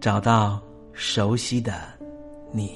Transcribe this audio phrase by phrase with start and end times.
[0.00, 0.58] 找到
[0.94, 1.74] 熟悉的
[2.52, 2.72] 你，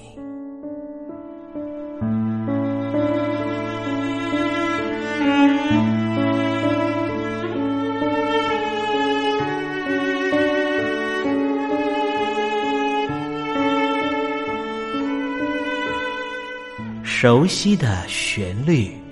[17.03, 19.04] 熟悉的旋律。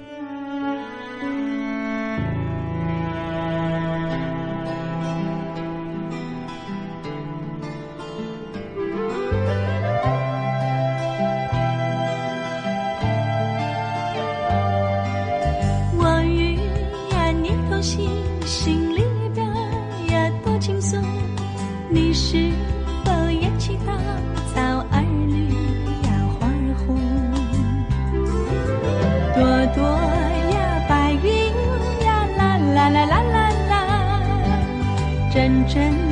[35.74, 36.11] 真。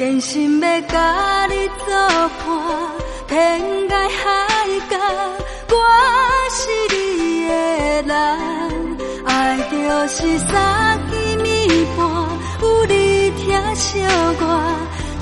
[0.00, 1.94] 真心要甲你作
[2.38, 2.48] 伴，
[3.28, 4.96] 天涯海角，
[5.68, 5.76] 我
[6.50, 6.60] 是
[6.96, 7.52] 你的
[8.04, 8.14] 人。
[9.26, 9.76] 爱就
[10.08, 12.00] 是三更暝半，
[12.62, 14.00] 有你听惜
[14.40, 14.42] 我，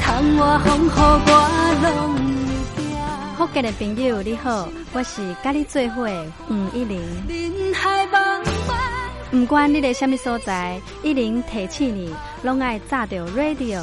[0.01, 1.33] 窗外风雨我
[1.83, 2.15] 拢
[2.77, 3.37] 会惊。
[3.37, 7.01] 福建的朋友你好，我是甲你做伙的黄一玲。
[7.29, 8.79] 人海茫茫。
[9.33, 12.15] 不管你在什么所在，一零提起你，
[12.45, 13.83] 拢爱炸着 radio，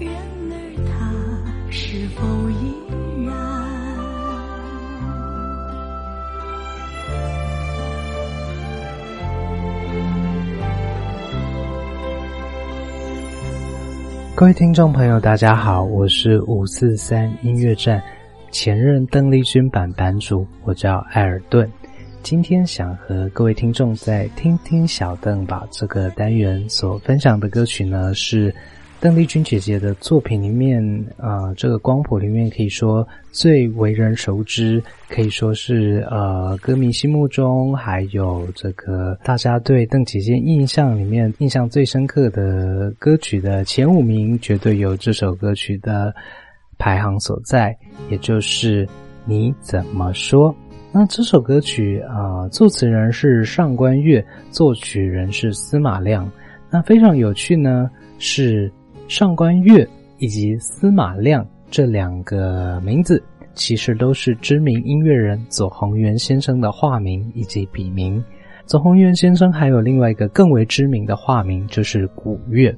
[0.00, 0.10] 然
[0.50, 0.54] 而
[0.88, 1.12] 他
[1.70, 2.74] 是否依
[3.22, 3.36] 然？
[14.34, 18.02] 各位听众朋友，大家好，我是五四三音乐站
[18.50, 21.70] 前任邓丽君版版主，我叫艾尔顿。
[22.22, 28.54] 今天想和各位听众再听听小邓把这个单元所分享的歌曲呢是。
[29.00, 30.84] 邓丽君姐姐的作品里面，
[31.16, 46.14] 啊，这个光谱里面可以说最为人熟知，可以说是呃，歌迷心目中还有这个大家对邓姐姐印象里面印象最深刻的歌曲的前五名，绝对有这首歌曲的
[46.76, 47.74] 排行所在，
[48.10, 48.86] 也就是
[49.24, 50.54] 你怎么说？
[50.92, 56.30] 那这首歌曲啊，作词人是上官月，作曲人是司马亮。
[56.68, 58.70] 那非常有趣呢，是。
[59.10, 59.84] 上官月
[60.18, 63.20] 以及司马亮这两个名字，
[63.54, 68.22] 其实都是知名音乐人左宏元先生的化名以及笔名。
[68.66, 72.72] 左宏元先生还有另外一个更为知名的化名，就是古月。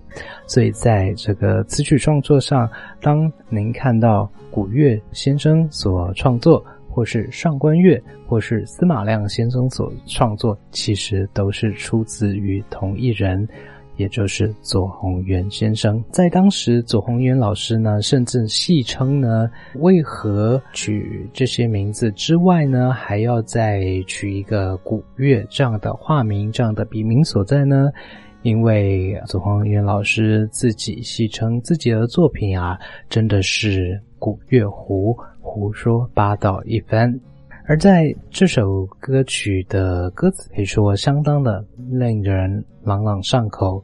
[0.46, 2.66] 所以在这个词曲创作上，
[3.02, 13.46] 当您看到古月先生所创作，或是上官月，或是司马亮先生所创作，其实都是出自于同一人。
[14.02, 27.90] 也就是左宏元先生，在当时，左宏元老师呢，甚至戏称呢，为何取这些名字之外呢，还要再取一个古月这样的化名、这样的笔名所在呢？
[28.42, 32.76] 因为左宏元老师自己戏称自己的作品啊，
[33.08, 37.20] 真的是古月胡胡说八道一番。
[37.64, 43.82] 而在这首歌曲的歌词可以说相当的令人朗朗上口，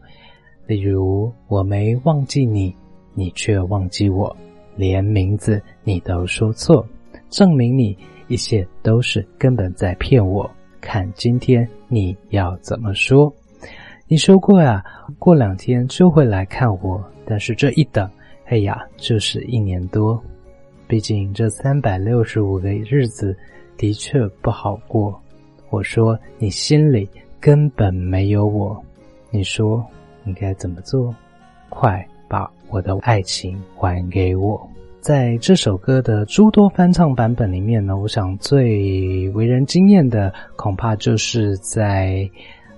[0.67, 2.75] 例如“我没忘记你，
[3.15, 4.37] 你却忘记我，
[4.75, 6.85] 连名字你都说错，
[7.31, 10.51] 证明你一切都是根本在骗我。
[10.81, 13.33] 看今天你要怎么说？
[14.09, 14.85] 你说过呀，
[15.21, 18.11] 过两天就会来看我，但是这一等，
[18.47, 20.21] 哎呀，就是一年多。
[20.89, 23.37] 毕竟这三百六十五个日子。”
[23.79, 25.19] 的确不好过。
[25.71, 27.09] 我说你心里
[27.41, 28.77] 根本没有我。
[29.31, 29.85] 你说
[30.27, 31.15] 应该怎么做？
[31.71, 34.69] 快把我的爱情还给我。
[35.01, 42.29] 在这首歌的诸多翻唱版本里面呢，我想最为人惊艳的，恐怕就是在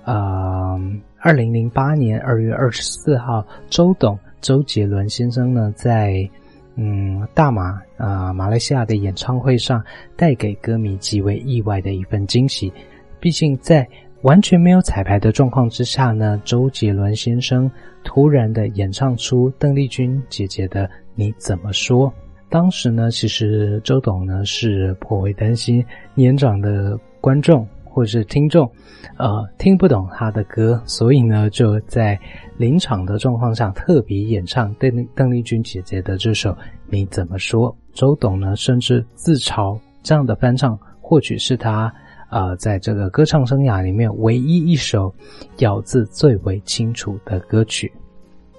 [0.05, 0.79] 呃
[1.19, 6.29] 二零零八年二月二十四号，周董周杰伦先生呢，在
[6.77, 9.85] 嗯大马啊马来西亚的演唱会上，
[10.17, 12.73] 带给歌迷极为意外的一份惊喜。
[13.19, 13.87] 毕竟在
[14.23, 17.71] 完全没有彩排的状况之下呢，周杰伦先生
[18.05, 22.09] 突然的演唱出邓丽君姐姐的《你怎么说》。
[22.49, 25.85] 当时呢，其实周董呢是颇为担心
[26.15, 28.71] 年长的观众或者是听众，
[29.19, 32.19] 呃，听不懂他的歌，所以呢就在
[32.57, 36.51] 临场的状况下特别演唱邓邓丽君姐姐的这首
[36.87, 37.71] 《你怎么说》。
[37.93, 41.93] 周董呢甚至自嘲这样的翻唱或许是他。
[42.31, 45.13] 啊，在这个歌唱生涯里面，唯一一首
[45.59, 47.93] 咬字最为清楚的歌曲。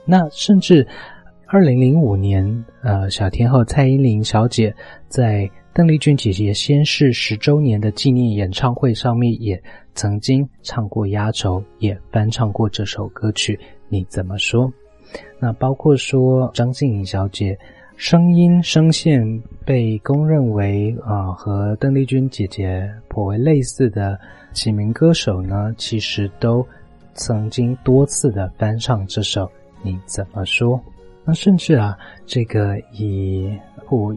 [0.03, 0.85] 那甚至
[1.47, 4.75] 二零零五年，呃，小天后蔡依林小姐
[5.07, 9.61] 在邓丽君姐姐先逝十周年的纪念演唱会上面，也
[9.95, 13.57] 曾经唱过压轴，也翻唱过这首歌曲。
[13.87, 14.69] 你怎么说？
[15.39, 17.57] 那包括说张静颖小姐。
[17.97, 19.23] 声音声线
[19.63, 24.19] 被公认为啊和邓丽君姐姐颇为类似的
[24.53, 26.65] 几名歌手呢，其实都
[27.13, 29.45] 曾经多次的翻唱这首
[29.83, 30.77] 《你怎么说》。
[31.23, 33.55] 那甚至啊，这个以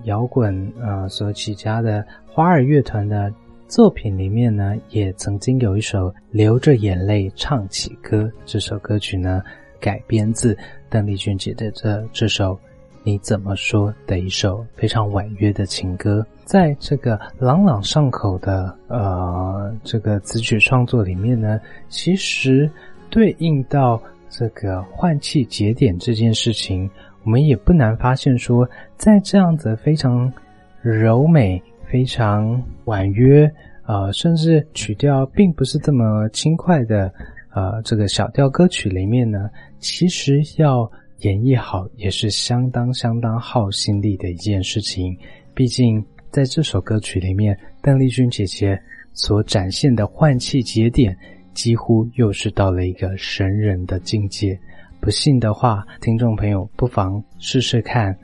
[0.05, 3.33] 摇滚啊所起家的花儿乐团的
[3.69, 8.23] 作品里面呢，也曾经有一首《流着眼泪唱起歌》。
[8.45, 9.43] 这首歌曲呢，
[9.81, 10.57] 改编自
[10.89, 12.59] 邓丽君姐的这这首。
[13.07, 22.71] 你怎么说的一首非常婉约的情歌，在这个朗朗上口的呃这个词曲创作里面呢，其实
[23.11, 26.91] 对应到这个换气节点这件事情，
[27.25, 30.33] 我们也不难发现说，在这样子非常
[30.81, 33.51] 柔美、非常婉约，
[33.87, 37.13] 呃，甚至曲调并不是这么轻快的
[37.53, 40.91] 呃这个小调歌曲里面呢，其实要。
[41.21, 45.17] 演绎好也是相当相当耗心力的一件事情，
[45.55, 48.79] 毕竟在这首歌曲里面，邓丽君姐姐
[49.15, 51.17] 所展现的换气节点，
[51.55, 54.59] 几乎又是到了一个神人的境界。
[55.05, 55.53] 不信的？
[55.53, 58.17] 话，听众朋友不妨试试看，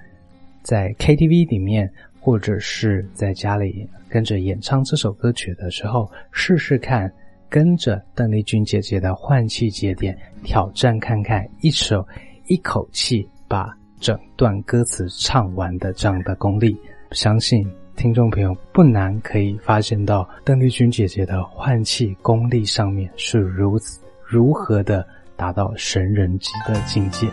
[0.63, 5.71] 在 KTV 里面，或者是在家里跟着演唱这首歌曲的？
[5.71, 7.13] 时候，试试看
[7.51, 9.15] 跟着邓丽君姐姐的？
[9.15, 12.03] 换气节点挑战看看一首。
[12.47, 15.93] 一口气把整段歌词唱完的？
[15.93, 16.35] 这样的？
[16.37, 16.75] 功力，
[17.13, 17.63] 相信
[17.95, 21.45] 听众朋友不难可以发现到邓丽君姐姐的？
[21.45, 25.07] 换气功力上面是如此如何的？
[25.41, 27.27] 达到神人级的境界。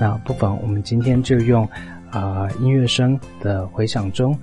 [0.00, 1.68] 那不妨我们今天就用
[2.10, 4.34] 啊音乐声的回响中，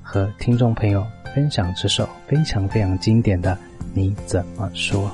[0.00, 3.52] 和听众朋友分享这首非常非常经典的
[3.92, 5.10] 《你怎么说》。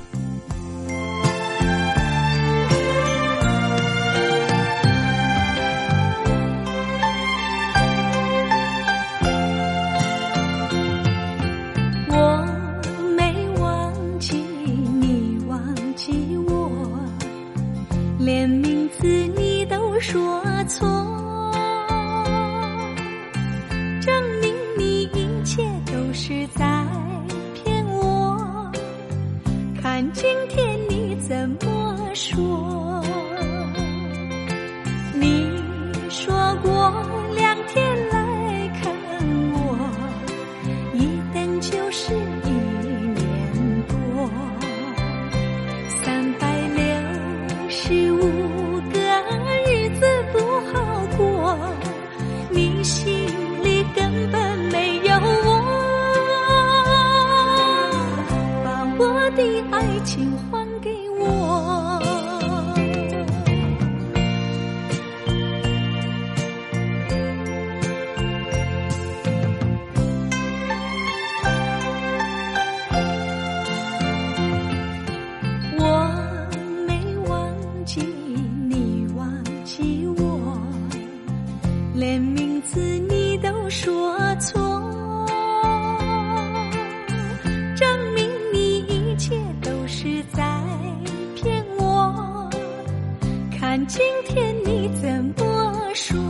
[95.90, 96.29] 我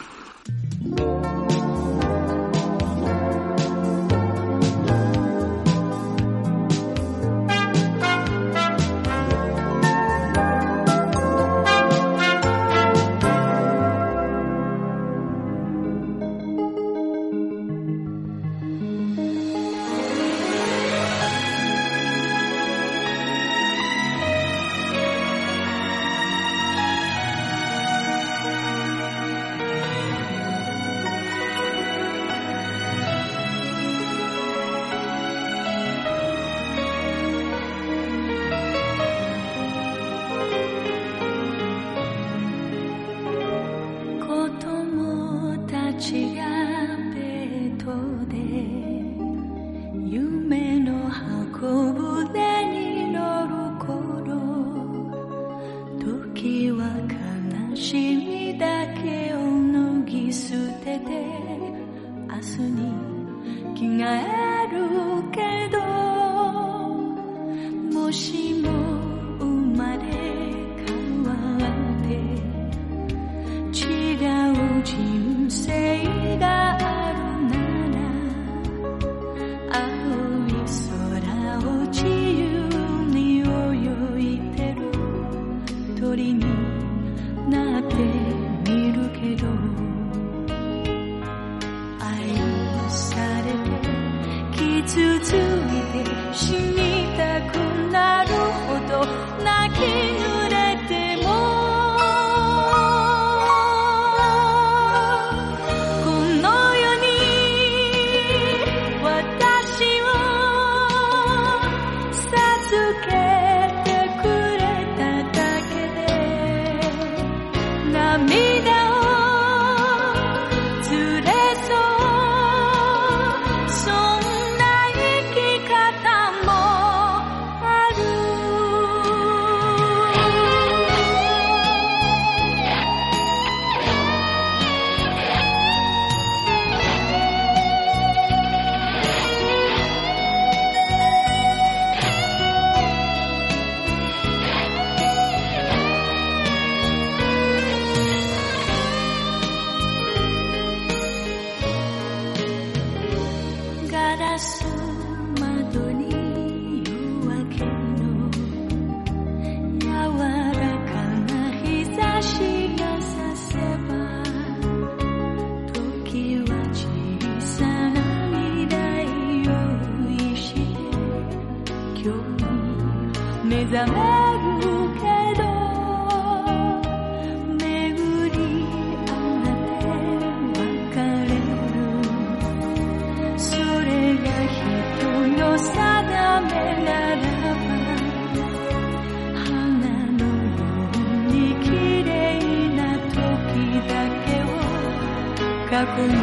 [195.95, 196.13] kun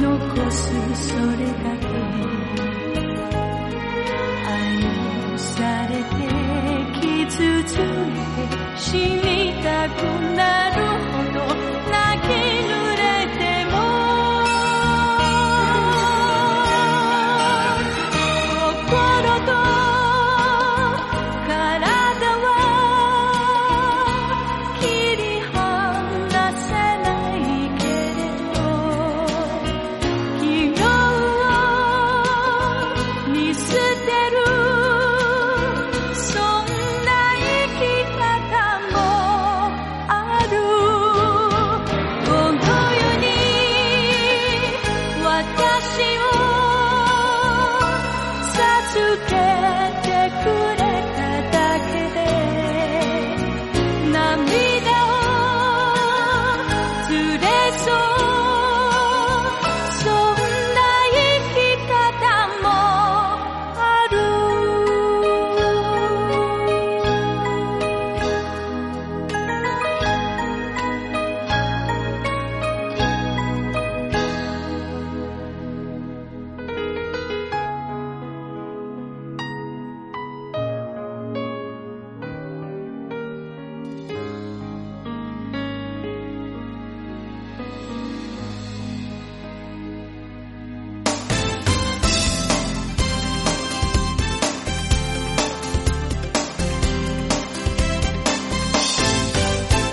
[0.00, 1.50] no kosu sore